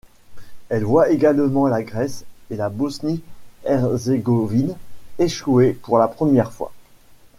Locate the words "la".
1.67-1.83, 2.55-2.69, 5.99-6.07